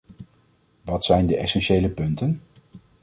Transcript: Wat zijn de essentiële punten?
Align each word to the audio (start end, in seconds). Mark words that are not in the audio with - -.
Wat 0.81 1.03
zijn 1.03 1.27
de 1.27 1.37
essentiële 1.37 1.89
punten? 1.89 2.41